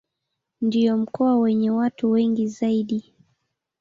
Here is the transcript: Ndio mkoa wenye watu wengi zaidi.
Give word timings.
Ndio 0.61 0.97
mkoa 0.97 1.39
wenye 1.39 1.71
watu 1.71 2.11
wengi 2.11 2.47
zaidi. 2.47 3.13